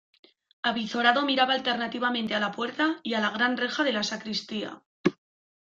avizorado 0.63 1.23
miraba 1.29 1.53
alternativamente 1.55 2.33
a 2.33 2.39
la 2.39 2.51
puerta 2.51 2.99
y 3.03 3.13
a 3.13 3.19
la 3.21 3.29
gran 3.29 3.55
reja 3.55 3.83
de 3.83 3.93
la 3.93 4.01
sacristía. 4.01 4.81